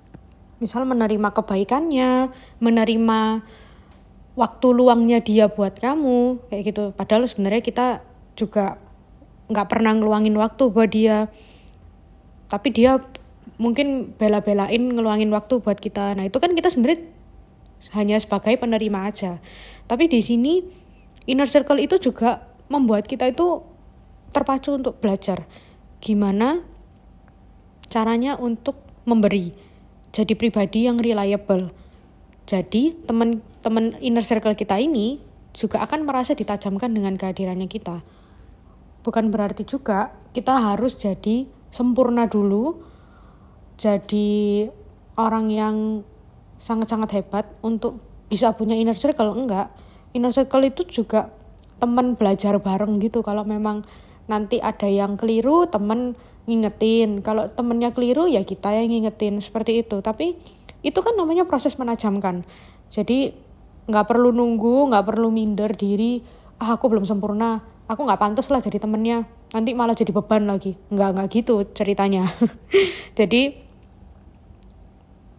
Misal 0.63 0.87
menerima 0.87 1.35
kebaikannya, 1.35 2.31
menerima 2.63 3.19
waktu 4.39 4.67
luangnya 4.71 5.19
dia 5.19 5.51
buat 5.51 5.75
kamu, 5.75 6.47
kayak 6.47 6.63
gitu. 6.71 6.83
Padahal 6.95 7.27
sebenarnya 7.27 7.59
kita 7.59 7.87
juga 8.39 8.79
nggak 9.51 9.67
pernah 9.67 9.91
ngeluangin 9.91 10.35
waktu 10.39 10.63
buat 10.71 10.87
dia. 10.87 11.27
Tapi 12.47 12.67
dia 12.71 13.03
mungkin 13.59 14.15
bela-belain 14.15 14.79
ngeluangin 14.79 15.27
waktu 15.35 15.59
buat 15.59 15.83
kita. 15.83 16.15
Nah, 16.15 16.31
itu 16.31 16.39
kan 16.39 16.55
kita 16.55 16.71
sebenarnya 16.71 17.03
hanya 17.91 18.15
sebagai 18.23 18.55
penerima 18.55 19.11
aja. 19.11 19.43
Tapi 19.83 20.07
di 20.07 20.23
sini 20.23 20.63
inner 21.27 21.51
circle 21.51 21.83
itu 21.83 21.99
juga 21.99 22.47
membuat 22.71 23.03
kita 23.03 23.27
itu 23.27 23.72
terpacu 24.33 24.73
untuk 24.73 24.97
belajar. 24.97 25.45
Gimana 26.01 26.65
caranya 27.87 28.35
untuk 28.35 28.81
memberi? 29.05 29.53
Jadi 30.13 30.33
pribadi 30.33 30.89
yang 30.89 30.97
reliable. 30.97 31.69
Jadi 32.49 32.97
teman-teman 33.07 33.95
inner 34.03 34.25
circle 34.25 34.57
kita 34.57 34.81
ini 34.81 35.21
juga 35.53 35.85
akan 35.85 36.03
merasa 36.09 36.33
ditajamkan 36.33 36.91
dengan 36.91 37.15
kehadirannya 37.15 37.69
kita. 37.69 38.01
Bukan 39.05 39.29
berarti 39.29 39.63
juga 39.63 40.11
kita 40.33 40.73
harus 40.73 40.97
jadi 40.97 41.45
sempurna 41.69 42.27
dulu 42.27 42.83
jadi 43.77 44.69
orang 45.17 45.49
yang 45.49 45.75
sangat-sangat 46.61 47.09
hebat 47.19 47.45
untuk 47.65 47.99
bisa 48.29 48.53
punya 48.53 48.77
inner 48.77 48.97
circle. 48.97 49.33
Enggak. 49.33 49.73
Inner 50.13 50.31
circle 50.31 50.69
itu 50.69 50.85
juga 50.85 51.33
teman 51.81 52.13
belajar 52.15 52.57
bareng 52.61 53.01
gitu. 53.01 53.25
Kalau 53.25 53.43
memang 53.43 53.83
nanti 54.27 54.59
ada 54.63 54.87
yang 54.87 55.19
keliru 55.19 55.67
temen 55.67 56.15
ngingetin. 56.47 57.23
Kalau 57.23 57.47
temennya 57.51 57.95
keliru 57.95 58.27
ya 58.27 58.43
kita 58.43 58.71
yang 58.75 58.91
ngingetin. 58.91 59.39
Seperti 59.39 59.83
itu. 59.83 59.99
Tapi 60.03 60.35
itu 60.83 60.99
kan 60.99 61.15
namanya 61.15 61.47
proses 61.47 61.79
menajamkan. 61.79 62.43
Jadi 62.91 63.35
nggak 63.83 64.05
perlu 64.07 64.31
nunggu 64.31 64.95
nggak 64.95 65.03
perlu 65.03 65.27
minder 65.27 65.75
diri 65.75 66.23
ah 66.59 66.75
aku 66.75 66.87
belum 66.91 67.03
sempurna. 67.07 67.63
Aku 67.91 68.07
nggak 68.07 68.19
pantas 68.19 68.47
lah 68.47 68.63
jadi 68.63 68.79
temennya. 68.79 69.27
Nanti 69.51 69.75
malah 69.75 69.95
jadi 69.95 70.15
beban 70.15 70.47
lagi. 70.47 70.79
Nggak 70.87 71.09
nggak 71.19 71.27
gitu 71.35 71.55
ceritanya. 71.75 72.31
Jadi 73.19 73.59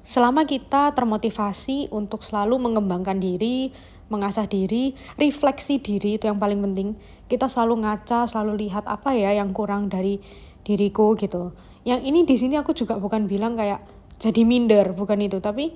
selama 0.04 0.44
kita 0.44 0.92
termotivasi 0.92 1.90
untuk 1.90 2.22
selalu 2.22 2.60
mengembangkan 2.60 3.18
diri 3.18 3.72
mengasah 4.12 4.44
diri 4.44 4.92
refleksi 5.16 5.80
diri 5.80 6.20
itu 6.20 6.28
yang 6.28 6.36
paling 6.36 6.60
penting 6.60 6.94
kita 7.28 7.48
selalu 7.48 7.84
ngaca 7.84 8.28
selalu 8.28 8.68
lihat 8.68 8.84
apa 8.84 9.16
ya 9.16 9.32
yang 9.32 9.56
kurang 9.56 9.88
dari 9.88 10.20
diriku 10.64 11.16
gitu. 11.16 11.52
Yang 11.84 12.00
ini 12.08 12.20
di 12.24 12.36
sini 12.40 12.54
aku 12.56 12.72
juga 12.72 12.96
bukan 12.96 13.28
bilang 13.28 13.56
kayak 13.56 13.84
jadi 14.16 14.42
minder 14.44 14.96
bukan 14.96 15.20
itu. 15.20 15.40
Tapi 15.40 15.72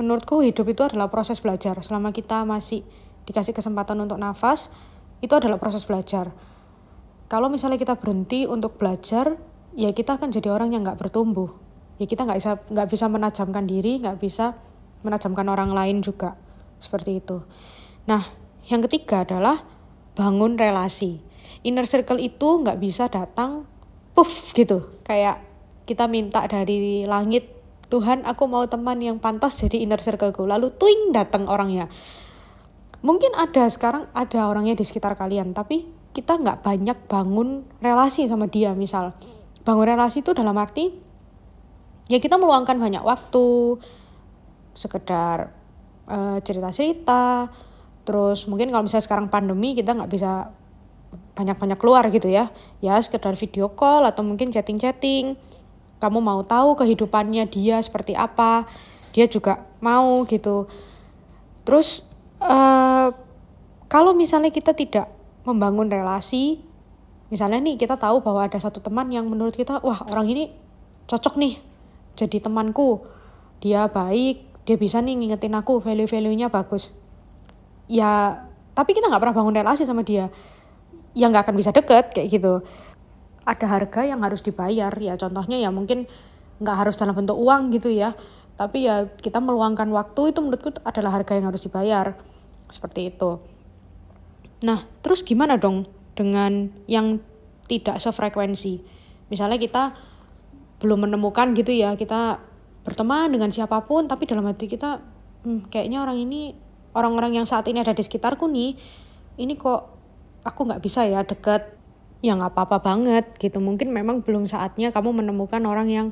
menurutku 0.00 0.40
hidup 0.40 0.66
itu 0.68 0.82
adalah 0.84 1.08
proses 1.12 1.40
belajar. 1.40 1.80
Selama 1.84 2.10
kita 2.10 2.42
masih 2.44 2.84
dikasih 3.24 3.56
kesempatan 3.56 3.96
untuk 4.00 4.20
nafas 4.20 4.68
itu 5.24 5.32
adalah 5.32 5.56
proses 5.56 5.84
belajar. 5.88 6.32
Kalau 7.28 7.48
misalnya 7.48 7.80
kita 7.80 7.96
berhenti 7.96 8.44
untuk 8.44 8.76
belajar 8.76 9.40
ya 9.74 9.90
kita 9.96 10.20
akan 10.20 10.28
jadi 10.28 10.52
orang 10.52 10.76
yang 10.76 10.84
nggak 10.84 11.00
bertumbuh. 11.00 11.52
Ya 11.96 12.04
kita 12.04 12.28
nggak 12.28 12.38
bisa 12.40 12.52
nggak 12.68 12.88
bisa 12.90 13.06
menajamkan 13.08 13.64
diri 13.64 14.00
nggak 14.00 14.20
bisa 14.20 14.56
menajamkan 15.00 15.48
orang 15.48 15.72
lain 15.72 16.04
juga. 16.04 16.36
Seperti 16.80 17.24
itu. 17.24 17.40
Nah 18.04 18.43
yang 18.68 18.80
ketiga 18.84 19.24
adalah 19.24 19.64
bangun 20.14 20.56
relasi. 20.56 21.20
Inner 21.64 21.88
circle 21.88 22.20
itu 22.20 22.60
nggak 22.60 22.78
bisa 22.80 23.08
datang 23.08 23.64
puff 24.12 24.52
gitu. 24.52 25.00
Kayak 25.04 25.42
kita 25.84 26.08
minta 26.08 26.44
dari 26.48 27.04
langit, 27.04 27.52
Tuhan 27.92 28.24
aku 28.24 28.48
mau 28.48 28.64
teman 28.64 29.00
yang 29.00 29.20
pantas 29.20 29.60
jadi 29.60 29.84
inner 29.84 30.00
circleku. 30.00 30.48
Lalu 30.48 30.72
twing 30.76 31.12
datang 31.12 31.48
orangnya. 31.48 31.92
Mungkin 33.04 33.36
ada 33.36 33.68
sekarang 33.68 34.08
ada 34.16 34.48
orangnya 34.48 34.80
di 34.80 34.84
sekitar 34.84 35.12
kalian, 35.12 35.52
tapi 35.52 35.84
kita 36.16 36.40
nggak 36.40 36.64
banyak 36.64 36.98
bangun 37.04 37.68
relasi 37.84 38.24
sama 38.24 38.48
dia 38.48 38.72
misal. 38.72 39.12
Bangun 39.64 39.84
relasi 39.84 40.24
itu 40.24 40.32
dalam 40.32 40.56
arti 40.56 40.88
ya 42.08 42.20
kita 42.20 42.36
meluangkan 42.36 42.76
banyak 42.76 43.04
waktu, 43.04 43.80
sekedar 44.76 45.52
uh, 46.08 46.38
cerita-cerita, 46.40 47.48
terus 48.04 48.44
mungkin 48.44 48.68
kalau 48.68 48.84
misalnya 48.84 49.04
sekarang 49.08 49.26
pandemi 49.32 49.72
kita 49.72 49.96
nggak 49.96 50.12
bisa 50.12 50.52
banyak-banyak 51.34 51.78
keluar 51.78 52.06
gitu 52.14 52.30
ya. 52.30 52.48
Ya 52.78 52.98
sekedar 53.02 53.34
video 53.34 53.72
call 53.74 54.06
atau 54.06 54.22
mungkin 54.22 54.54
chatting-chatting. 54.54 55.34
Kamu 55.98 56.18
mau 56.22 56.44
tahu 56.46 56.78
kehidupannya 56.78 57.48
dia 57.50 57.80
seperti 57.82 58.14
apa 58.14 58.68
dia 59.14 59.30
juga 59.30 59.62
mau 59.78 60.26
gitu. 60.26 60.66
Terus 61.62 62.02
uh, 62.42 63.14
kalau 63.86 64.12
misalnya 64.12 64.50
kita 64.50 64.74
tidak 64.74 65.10
membangun 65.46 65.86
relasi 65.86 66.62
misalnya 67.32 67.58
nih 67.62 67.78
kita 67.80 67.98
tahu 67.98 68.20
bahwa 68.20 68.46
ada 68.46 68.58
satu 68.60 68.78
teman 68.78 69.10
yang 69.10 69.26
menurut 69.26 69.56
kita 69.56 69.80
wah 69.80 70.02
orang 70.10 70.28
ini 70.30 70.44
cocok 71.10 71.34
nih 71.38 71.58
jadi 72.18 72.42
temanku. 72.42 73.06
Dia 73.62 73.86
baik 73.88 74.66
dia 74.66 74.76
bisa 74.76 75.00
nih 75.00 75.14
ngingetin 75.18 75.54
aku 75.56 75.78
value-value-nya 75.80 76.50
bagus 76.50 76.90
ya 77.90 78.44
tapi 78.74 78.90
kita 78.92 79.06
nggak 79.06 79.22
pernah 79.22 79.36
bangun 79.36 79.54
relasi 79.54 79.86
sama 79.86 80.02
dia. 80.02 80.28
Ya 81.14 81.30
nggak 81.30 81.46
akan 81.46 81.56
bisa 81.56 81.70
deket 81.70 82.10
kayak 82.10 82.28
gitu. 82.28 82.66
Ada 83.46 83.66
harga 83.70 84.02
yang 84.02 84.20
harus 84.26 84.42
dibayar. 84.42 84.90
Ya 84.98 85.14
contohnya 85.14 85.62
ya 85.62 85.70
mungkin 85.70 86.10
nggak 86.58 86.76
harus 86.76 86.98
dalam 86.98 87.14
bentuk 87.14 87.38
uang 87.38 87.70
gitu 87.70 87.88
ya. 87.94 88.18
Tapi 88.58 88.86
ya 88.86 89.06
kita 89.18 89.38
meluangkan 89.38 89.86
waktu 89.94 90.34
itu 90.34 90.38
menurutku 90.42 90.74
adalah 90.82 91.14
harga 91.14 91.38
yang 91.38 91.46
harus 91.46 91.62
dibayar. 91.62 92.18
Seperti 92.66 93.14
itu. 93.14 93.38
Nah 94.66 94.86
terus 95.06 95.22
gimana 95.22 95.54
dong 95.54 95.86
dengan 96.18 96.74
yang 96.90 97.22
tidak 97.70 98.02
sefrekuensi? 98.02 98.82
Misalnya 99.30 99.56
kita 99.62 99.94
belum 100.84 101.08
menemukan 101.08 101.56
gitu 101.56 101.72
ya 101.72 101.96
kita 101.96 102.44
berteman 102.84 103.32
dengan 103.32 103.48
siapa 103.48 103.80
pun 103.88 104.04
tapi 104.04 104.28
dalam 104.28 104.44
hati 104.44 104.68
kita 104.68 105.00
hmm, 105.48 105.72
kayaknya 105.72 106.04
orang 106.04 106.20
ini 106.20 106.52
orang-orang 106.94 107.42
yang 107.42 107.46
saat 107.46 107.66
ini 107.68 107.82
ada 107.82 107.92
di 107.92 108.00
sekitarku 108.00 108.46
nih 108.48 108.78
ini 109.36 109.58
kok 109.58 109.94
aku 110.46 110.60
nggak 110.70 110.80
bisa 110.80 111.02
ya 111.04 111.26
deket 111.26 111.74
ya 112.24 112.38
nggak 112.38 112.56
apa-apa 112.56 112.78
banget 112.80 113.26
gitu. 113.36 113.60
Mungkin 113.60 113.92
memang 113.92 114.24
belum 114.24 114.48
saatnya 114.48 114.94
kamu 114.94 115.20
menemukan 115.20 115.60
orang 115.66 115.90
yang 115.90 116.08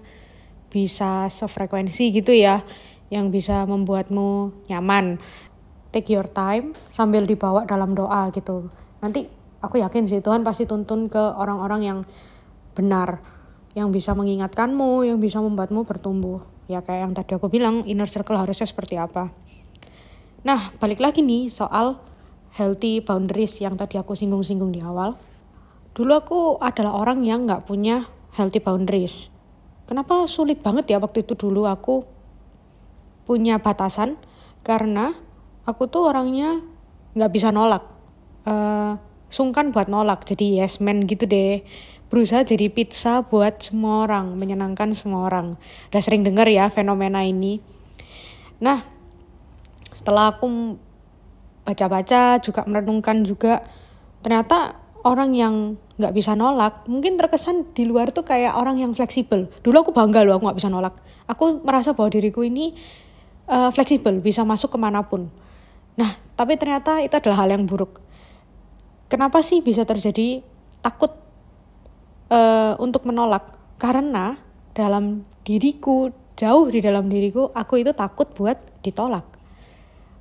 bisa 0.69 1.31
sefrekuensi 1.33 2.13
gitu 2.13 2.37
ya 2.37 2.61
yang 3.09 3.33
bisa 3.33 3.65
membuatmu 3.65 4.53
nyaman. 4.69 5.17
Take 5.93 6.13
your 6.13 6.29
time 6.29 6.77
sambil 6.89 7.25
dibawa 7.25 7.65
dalam 7.65 7.97
doa 7.97 8.29
gitu. 8.33 8.69
Nanti 9.01 9.29
aku 9.61 9.81
yakin 9.81 10.09
sih 10.09 10.21
Tuhan 10.25 10.43
pasti 10.43 10.69
tuntun 10.69 11.09
ke 11.09 11.21
orang-orang 11.21 11.81
yang 11.85 11.99
benar 12.73 13.21
yang 13.73 13.89
bisa 13.89 14.13
mengingatkanmu 14.13 15.09
yang 15.09 15.21
bisa 15.21 15.41
membuatmu 15.41 15.85
bertumbuh. 15.85 16.45
Ya 16.69 16.81
kayak 16.81 17.01
yang 17.09 17.13
tadi 17.13 17.37
aku 17.37 17.53
bilang 17.53 17.85
inner 17.85 18.09
circle 18.09 18.37
harusnya 18.37 18.65
seperti 18.65 18.97
apa 18.97 19.33
Nah, 20.43 20.75
balik 20.83 20.99
lagi 20.99 21.23
nih 21.23 21.47
soal 21.47 22.03
healthy 22.59 22.99
boundaries 22.99 23.63
yang 23.63 23.79
tadi 23.79 23.95
aku 23.95 24.19
singgung-singgung 24.19 24.75
di 24.75 24.83
awal. 24.83 25.15
Dulu 25.95 26.13
aku 26.19 26.39
adalah 26.59 26.99
orang 26.99 27.23
yang 27.23 27.47
nggak 27.47 27.63
punya 27.63 28.11
healthy 28.35 28.59
boundaries. 28.59 29.31
Kenapa 29.87 30.27
sulit 30.27 30.59
banget 30.59 30.91
ya 30.91 30.99
waktu 30.99 31.23
itu 31.23 31.39
dulu 31.39 31.71
aku 31.71 32.03
punya 33.23 33.63
batasan? 33.63 34.19
Karena 34.67 35.15
aku 35.63 35.87
tuh 35.87 36.11
orangnya 36.11 36.59
nggak 37.15 37.31
bisa 37.31 37.55
nolak. 37.55 37.87
Uh, 38.43 38.99
sungkan 39.31 39.71
buat 39.71 39.87
nolak, 39.87 40.27
jadi 40.27 40.65
yes 40.65 40.83
man 40.83 41.07
gitu 41.07 41.23
deh. 41.31 41.63
Berusaha 42.11 42.43
jadi 42.43 42.67
pizza 42.67 43.23
buat 43.25 43.63
semua 43.63 44.11
orang, 44.11 44.35
menyenangkan 44.35 44.91
semua 44.93 45.31
orang. 45.31 45.55
Udah 45.95 46.03
sering 46.03 46.27
denger 46.27 46.51
ya 46.51 46.67
fenomena 46.69 47.23
ini. 47.23 47.63
Nah, 48.61 48.85
setelah 50.03 50.35
aku 50.35 50.75
baca-baca 51.63 52.43
juga 52.43 52.67
merenungkan 52.67 53.23
juga 53.23 53.63
ternyata 54.19 54.75
orang 55.07 55.31
yang 55.31 55.55
nggak 55.95 56.11
bisa 56.11 56.35
nolak 56.35 56.83
mungkin 56.91 57.15
terkesan 57.15 57.71
di 57.71 57.87
luar 57.87 58.11
tuh 58.11 58.27
kayak 58.27 58.59
orang 58.59 58.83
yang 58.83 58.91
fleksibel. 58.91 59.47
Dulu 59.63 59.87
aku 59.87 59.91
bangga 59.95 60.27
loh 60.27 60.43
aku 60.43 60.51
nggak 60.51 60.59
bisa 60.59 60.71
nolak. 60.75 60.99
Aku 61.31 61.63
merasa 61.63 61.95
bahwa 61.95 62.11
diriku 62.11 62.43
ini 62.43 62.75
uh, 63.47 63.71
fleksibel 63.71 64.19
bisa 64.19 64.43
masuk 64.43 64.75
ke 64.75 64.79
mana 64.83 65.07
pun. 65.07 65.31
Nah 65.95 66.19
tapi 66.35 66.59
ternyata 66.59 66.99
itu 66.99 67.15
adalah 67.15 67.47
hal 67.47 67.55
yang 67.55 67.63
buruk. 67.63 68.03
Kenapa 69.07 69.39
sih 69.47 69.63
bisa 69.63 69.87
terjadi 69.87 70.43
takut 70.83 71.15
uh, 72.27 72.75
untuk 72.83 73.07
menolak? 73.07 73.55
Karena 73.79 74.35
dalam 74.75 75.23
diriku 75.47 76.11
jauh 76.35 76.67
di 76.67 76.83
dalam 76.83 77.07
diriku 77.07 77.55
aku 77.55 77.87
itu 77.87 77.95
takut 77.95 78.27
buat 78.35 78.59
ditolak 78.83 79.32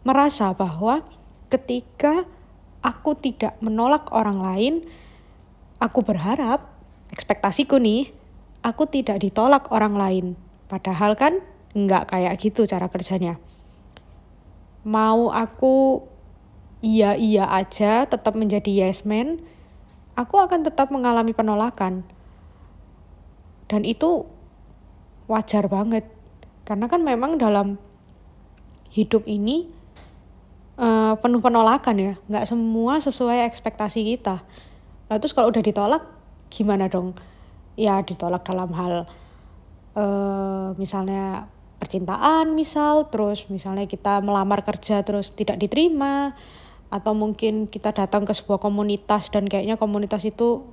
merasa 0.01 0.53
bahwa 0.53 1.05
ketika 1.51 2.25
aku 2.81 3.13
tidak 3.17 3.57
menolak 3.61 4.09
orang 4.09 4.41
lain, 4.41 4.73
aku 5.77 6.01
berharap, 6.01 6.65
ekspektasiku 7.13 7.77
nih, 7.77 8.09
aku 8.65 8.89
tidak 8.89 9.21
ditolak 9.21 9.69
orang 9.69 9.95
lain. 9.97 10.25
Padahal 10.65 11.13
kan 11.17 11.41
nggak 11.77 12.11
kayak 12.11 12.33
gitu 12.41 12.65
cara 12.65 12.89
kerjanya. 12.89 13.37
Mau 14.81 15.29
aku 15.29 16.05
iya-iya 16.81 17.45
aja, 17.53 18.09
tetap 18.09 18.33
menjadi 18.33 18.89
yes 18.89 19.05
man, 19.05 19.45
aku 20.17 20.41
akan 20.41 20.65
tetap 20.65 20.89
mengalami 20.89 21.37
penolakan. 21.37 22.01
Dan 23.69 23.85
itu 23.85 24.25
wajar 25.29 25.69
banget. 25.69 26.09
Karena 26.65 26.89
kan 26.89 27.05
memang 27.05 27.37
dalam 27.37 27.77
hidup 28.91 29.23
ini 29.29 29.71
uh, 30.77 31.17
penuh 31.19 31.41
penolakan 31.43 31.95
ya. 31.97 32.13
Nggak 32.27 32.45
semua 32.47 32.99
sesuai 33.01 33.47
ekspektasi 33.49 34.05
kita. 34.15 34.43
Nah 35.09 35.15
terus 35.19 35.35
kalau 35.35 35.51
udah 35.51 35.63
ditolak, 35.63 36.03
gimana 36.47 36.87
dong? 36.87 37.17
Ya 37.79 37.99
ditolak 38.03 38.43
dalam 38.45 38.71
hal 38.75 39.07
uh, 39.95 40.75
misalnya 40.75 41.51
percintaan 41.81 42.53
misal, 42.53 43.09
terus 43.09 43.49
misalnya 43.49 43.89
kita 43.89 44.21
melamar 44.21 44.61
kerja 44.61 45.01
terus 45.01 45.33
tidak 45.33 45.57
diterima, 45.57 46.37
atau 46.91 47.15
mungkin 47.15 47.71
kita 47.71 47.95
datang 47.95 48.27
ke 48.27 48.35
sebuah 48.35 48.59
komunitas 48.59 49.31
dan 49.31 49.47
kayaknya 49.47 49.79
komunitas 49.79 50.27
itu 50.27 50.67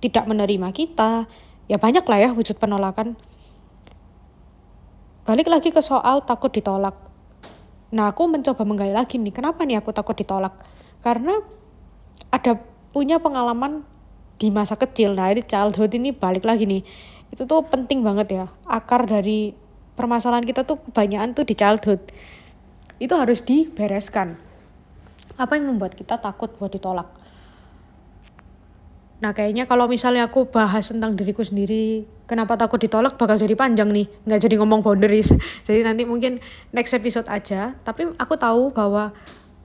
tidak 0.00 0.24
menerima 0.24 0.72
kita 0.72 1.28
ya 1.68 1.76
banyak 1.76 2.00
lah 2.08 2.18
ya 2.18 2.30
wujud 2.32 2.56
penolakan 2.56 3.12
balik 5.28 5.52
lagi 5.52 5.68
ke 5.68 5.84
soal 5.84 6.24
takut 6.24 6.48
ditolak 6.48 6.96
nah 7.88 8.12
aku 8.12 8.28
mencoba 8.28 8.62
menggali 8.68 8.92
lagi 8.92 9.16
nih 9.16 9.32
kenapa 9.32 9.64
nih 9.64 9.80
aku 9.80 9.90
takut 9.96 10.14
ditolak? 10.14 10.52
Karena 11.00 11.40
ada 12.28 12.60
punya 12.92 13.16
pengalaman 13.20 13.84
di 14.38 14.54
masa 14.54 14.78
kecil. 14.78 15.18
Nah 15.18 15.32
ini 15.34 15.42
childhood 15.42 15.92
ini 15.98 16.14
balik 16.14 16.46
lagi 16.46 16.64
nih. 16.64 16.82
Itu 17.34 17.44
tuh 17.44 17.66
penting 17.66 18.06
banget 18.06 18.28
ya. 18.32 18.44
Akar 18.64 19.04
dari 19.04 19.52
permasalahan 19.98 20.46
kita 20.46 20.62
tuh 20.62 20.78
kebanyakan 20.88 21.34
tuh 21.34 21.44
di 21.44 21.54
childhood. 21.58 22.00
Itu 23.02 23.18
harus 23.18 23.42
dibereskan. 23.42 24.38
Apa 25.38 25.58
yang 25.58 25.74
membuat 25.74 25.94
kita 25.94 26.18
takut 26.18 26.54
buat 26.58 26.70
ditolak 26.70 27.17
nah 29.18 29.34
kayaknya 29.34 29.66
kalau 29.66 29.90
misalnya 29.90 30.30
aku 30.30 30.46
bahas 30.46 30.86
tentang 30.94 31.18
diriku 31.18 31.42
sendiri 31.42 32.06
kenapa 32.28 32.60
takut 32.60 32.76
ditolak? 32.78 33.16
Bakal 33.16 33.40
jadi 33.40 33.56
panjang 33.56 33.88
nih 33.88 34.06
nggak 34.28 34.40
jadi 34.44 34.54
ngomong 34.60 34.84
boundaries. 34.84 35.32
Jadi 35.66 35.80
nanti 35.82 36.04
mungkin 36.04 36.38
next 36.70 36.92
episode 36.92 37.26
aja. 37.26 37.74
Tapi 37.82 38.12
aku 38.20 38.36
tahu 38.36 38.70
bahwa 38.70 39.16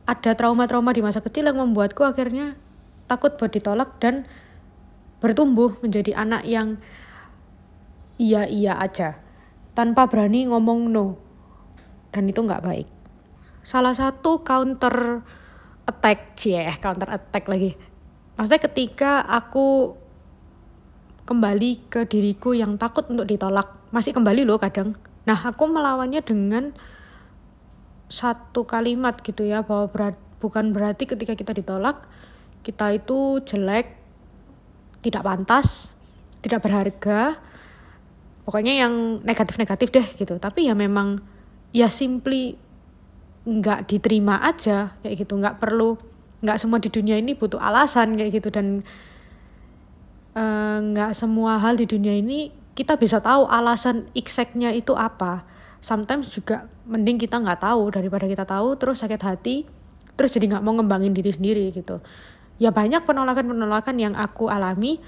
ada 0.08 0.32
trauma-trauma 0.34 0.96
di 0.96 1.04
masa 1.04 1.20
kecil 1.20 1.52
yang 1.52 1.60
membuatku 1.60 2.02
akhirnya 2.08 2.56
takut 3.06 3.36
buat 3.36 3.52
ditolak 3.52 4.00
dan 4.00 4.24
bertumbuh 5.20 5.76
menjadi 5.84 6.16
anak 6.16 6.48
yang 6.48 6.80
iya 8.16 8.48
iya 8.48 8.80
aja. 8.80 9.20
Tanpa 9.76 10.08
berani 10.08 10.48
ngomong 10.48 10.88
no. 10.88 11.20
Dan 12.16 12.32
itu 12.32 12.40
nggak 12.40 12.64
baik. 12.64 12.88
Salah 13.64 13.94
satu 13.94 14.42
counter 14.42 15.24
attack 15.84 16.40
cie 16.40 16.64
counter 16.80 17.12
attack 17.12 17.44
lagi 17.52 17.76
maksudnya 18.36 18.62
ketika 18.62 19.12
aku 19.24 19.98
kembali 21.24 21.88
ke 21.88 22.04
diriku 22.04 22.52
yang 22.52 22.76
takut 22.76 23.08
untuk 23.08 23.28
ditolak 23.28 23.80
masih 23.96 24.12
kembali 24.12 24.44
loh 24.44 24.60
kadang. 24.60 24.96
Nah 25.24 25.40
aku 25.40 25.72
melawannya 25.72 26.20
dengan 26.20 26.76
satu 28.12 28.68
kalimat 28.68 29.18
gitu 29.24 29.48
ya 29.48 29.64
bahwa 29.64 29.88
berat, 29.88 30.16
bukan 30.44 30.76
berarti 30.76 31.08
ketika 31.08 31.34
kita 31.34 31.56
ditolak 31.56 32.06
kita 32.64 32.96
itu 32.96 33.40
jelek 33.44 33.96
tidak 35.04 35.24
pantas 35.24 35.94
tidak 36.44 36.60
berharga. 36.60 37.40
Pokoknya 38.44 38.84
yang 38.84 39.24
negatif-negatif 39.24 39.88
deh 39.96 40.08
gitu. 40.20 40.36
Tapi 40.36 40.68
ya 40.68 40.76
memang 40.76 41.24
ya 41.72 41.88
simply 41.88 42.60
nggak 43.48 43.88
diterima 43.88 44.44
aja 44.44 44.92
kayak 45.00 45.24
gitu. 45.24 45.40
Nggak 45.40 45.64
perlu 45.64 45.96
nggak 46.44 46.60
semua 46.60 46.78
di 46.84 46.92
dunia 46.92 47.16
ini 47.16 47.32
butuh 47.34 47.58
alasan 47.58 48.20
kayak 48.20 48.44
gitu 48.44 48.52
dan 48.52 48.84
uh, 50.36 50.78
nggak 50.84 51.16
semua 51.16 51.56
hal 51.58 51.80
di 51.80 51.88
dunia 51.88 52.14
ini 52.14 52.52
kita 52.76 53.00
bisa 53.00 53.24
tahu 53.24 53.48
alasan 53.48 54.10
exactnya 54.18 54.76
itu 54.76 54.92
apa. 54.98 55.46
Sometimes 55.80 56.32
juga 56.34 56.68
mending 56.84 57.22
kita 57.22 57.40
nggak 57.40 57.64
tahu 57.64 57.94
daripada 57.94 58.26
kita 58.28 58.44
tahu 58.44 58.76
terus 58.76 59.00
sakit 59.00 59.22
hati 59.24 59.56
terus 60.14 60.30
jadi 60.36 60.58
nggak 60.58 60.64
mau 60.64 60.74
ngembangin 60.78 61.14
diri 61.16 61.32
sendiri 61.32 61.66
gitu. 61.72 62.04
Ya 62.60 62.70
banyak 62.70 63.08
penolakan 63.08 63.50
penolakan 63.50 63.96
yang 63.98 64.14
aku 64.18 64.52
alami. 64.52 65.00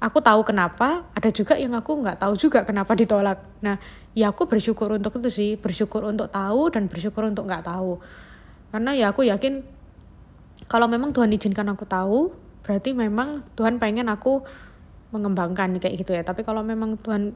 Aku 0.00 0.24
tahu 0.24 0.40
kenapa 0.48 1.04
ada 1.12 1.28
juga 1.28 1.60
yang 1.60 1.76
aku 1.76 2.00
nggak 2.00 2.24
tahu 2.24 2.32
juga 2.40 2.64
kenapa 2.64 2.96
ditolak. 2.96 3.36
Nah 3.60 3.76
ya 4.16 4.32
aku 4.32 4.48
bersyukur 4.48 4.96
untuk 4.96 5.20
itu 5.20 5.28
sih 5.28 5.50
bersyukur 5.60 6.08
untuk 6.08 6.32
tahu 6.32 6.72
dan 6.72 6.88
bersyukur 6.88 7.28
untuk 7.28 7.44
nggak 7.44 7.68
tahu. 7.68 8.00
Karena 8.72 8.96
ya 8.96 9.12
aku 9.12 9.28
yakin 9.28 9.60
kalau 10.66 10.90
memang 10.90 11.14
Tuhan 11.14 11.32
izinkan 11.32 11.70
aku 11.72 11.86
tahu 11.86 12.34
berarti 12.60 12.92
memang 12.92 13.46
Tuhan 13.56 13.80
pengen 13.80 14.12
aku 14.12 14.44
mengembangkan 15.10 15.80
kayak 15.82 15.94
gitu 16.06 16.12
ya. 16.14 16.22
Tapi 16.22 16.46
kalau 16.46 16.62
memang 16.62 17.00
Tuhan 17.00 17.34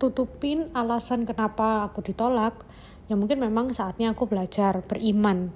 tutupin 0.00 0.72
alasan 0.72 1.28
kenapa 1.28 1.84
aku 1.84 2.00
ditolak 2.00 2.64
ya 3.12 3.20
mungkin 3.20 3.42
memang 3.42 3.68
saatnya 3.76 4.16
aku 4.16 4.24
belajar 4.24 4.80
beriman 4.88 5.52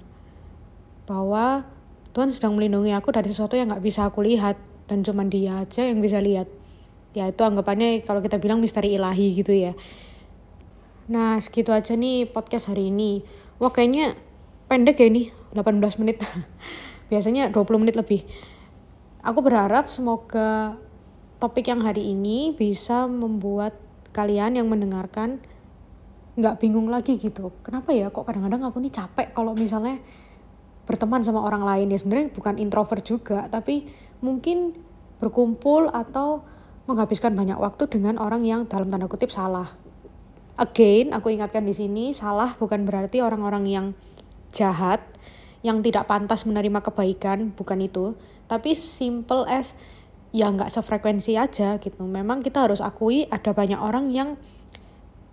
bahwa 1.09 1.65
Tuhan 2.13 2.29
sedang 2.29 2.53
melindungi 2.53 2.93
aku 2.93 3.09
dari 3.09 3.27
sesuatu 3.31 3.57
yang 3.57 3.73
nggak 3.73 3.83
bisa 3.83 4.05
aku 4.05 4.21
lihat 4.21 4.55
dan 4.85 5.01
cuma 5.01 5.25
dia 5.25 5.65
aja 5.65 5.83
yang 5.83 5.99
bisa 5.99 6.21
lihat. 6.21 6.47
Ya 7.15 7.31
itu 7.31 7.41
anggapannya 7.41 8.03
kalau 8.03 8.19
kita 8.19 8.39
bilang 8.39 8.59
misteri 8.59 8.95
ilahi 8.95 9.35
gitu 9.39 9.55
ya. 9.55 9.73
Nah 11.09 11.39
segitu 11.39 11.71
aja 11.71 11.95
nih 11.95 12.27
podcast 12.29 12.69
hari 12.71 12.91
ini. 12.91 13.23
Wah 13.59 13.71
kayaknya 13.71 14.19
pendek 14.67 14.99
ya 14.99 15.07
ini 15.09 15.23
18 15.55 16.01
menit. 16.03 16.19
Biasanya 17.11 17.49
20 17.49 17.81
menit 17.81 17.95
lebih. 17.95 18.27
Aku 19.25 19.41
berharap 19.41 19.89
semoga 19.89 20.77
topik 21.41 21.71
yang 21.71 21.81
hari 21.81 22.13
ini 22.13 22.53
bisa 22.53 23.09
membuat 23.09 23.73
kalian 24.13 24.61
yang 24.61 24.67
mendengarkan 24.67 25.41
nggak 26.35 26.59
bingung 26.59 26.91
lagi 26.91 27.15
gitu. 27.15 27.55
Kenapa 27.63 27.95
ya? 27.95 28.11
Kok 28.11 28.27
kadang-kadang 28.27 28.67
aku 28.67 28.83
nih 28.83 28.93
capek 28.93 29.31
kalau 29.31 29.55
misalnya 29.55 30.03
berteman 30.85 31.23
sama 31.23 31.41
orang 31.41 31.63
lain. 31.63 31.89
Ya 31.89 31.97
sebenarnya 31.97 32.29
bukan 32.35 32.59
introvert 32.59 33.01
juga 33.01 33.47
tapi 33.47 33.87
mungkin 34.19 34.75
berkumpul 35.19 35.89
atau 35.89 36.43
menghabiskan 36.85 37.33
banyak 37.33 37.57
waktu 37.57 37.89
dengan 37.89 38.21
orang 38.21 38.45
yang 38.45 38.69
dalam 38.69 38.91
tanda 38.93 39.09
kutip 39.09 39.33
salah. 39.33 39.73
Again, 40.55 41.11
aku 41.11 41.35
ingatkan 41.35 41.67
di 41.67 41.75
sini, 41.75 42.15
salah 42.15 42.55
bukan 42.55 42.87
berarti 42.87 43.19
orang-orang 43.19 43.67
yang 43.67 43.85
jahat, 44.55 45.03
yang 45.65 45.81
tidak 45.81 46.05
pantas 46.05 46.45
menerima 46.45 46.85
kebaikan, 46.85 47.57
bukan 47.57 47.81
itu. 47.81 48.13
Tapi 48.45 48.77
simple 48.77 49.49
as 49.49 49.73
ya 50.29 50.53
nggak 50.53 50.69
sefrekuensi 50.69 51.33
aja 51.33 51.81
gitu. 51.81 52.05
Memang 52.05 52.45
kita 52.45 52.69
harus 52.69 52.85
akui 52.85 53.25
ada 53.33 53.49
banyak 53.49 53.81
orang 53.81 54.13
yang 54.13 54.37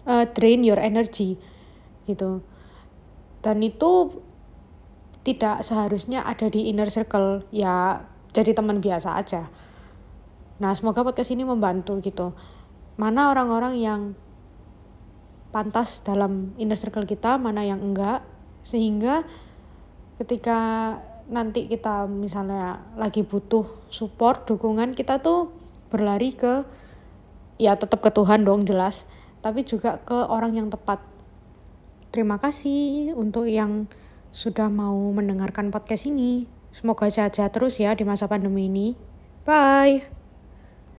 uh, 0.09 0.25
drain 0.33 0.65
your 0.65 0.81
energy 0.81 1.37
gitu. 2.09 2.41
Dan 3.45 3.61
itu 3.61 4.25
tidak 5.23 5.63
seharusnya 5.63 6.27
ada 6.27 6.51
di 6.51 6.67
inner 6.67 6.91
circle 6.91 7.47
ya 7.55 8.03
jadi 8.35 8.53
teman 8.53 8.83
biasa 8.83 9.15
aja 9.19 9.49
nah 10.59 10.75
semoga 10.75 11.03
podcast 11.07 11.31
ini 11.35 11.47
membantu 11.47 11.99
gitu 12.03 12.35
mana 12.99 13.31
orang-orang 13.31 13.79
yang 13.79 14.01
pantas 15.55 16.03
dalam 16.03 16.55
inner 16.59 16.79
circle 16.79 17.07
kita 17.07 17.39
mana 17.39 17.63
yang 17.63 17.83
enggak 17.83 18.23
sehingga 18.63 19.27
ketika 20.23 20.59
nanti 21.27 21.67
kita 21.67 22.07
misalnya 22.07 22.83
lagi 22.95 23.27
butuh 23.27 23.67
support 23.91 24.47
dukungan 24.47 24.95
kita 24.95 25.19
tuh 25.19 25.51
berlari 25.91 26.35
ke 26.35 26.63
ya 27.59 27.75
tetap 27.75 27.99
ke 28.03 28.11
Tuhan 28.15 28.47
dong 28.47 28.63
jelas 28.63 29.07
tapi 29.43 29.67
juga 29.67 29.99
ke 30.03 30.15
orang 30.15 30.55
yang 30.55 30.69
tepat 30.71 31.03
terima 32.15 32.39
kasih 32.39 33.13
untuk 33.19 33.51
yang 33.51 33.91
sudah 34.33 34.71
mau 34.73 34.97
mendengarkan 35.13 35.69
podcast 35.69 36.09
ini 36.09 36.47
Semoga 36.73 37.13
sehat-sehat 37.13 37.53
terus 37.53 37.77
ya 37.77 37.93
di 37.93 38.03
masa 38.09 38.25
pandemi 38.27 38.67
ini. 38.67 38.97
Bye. 39.45 40.22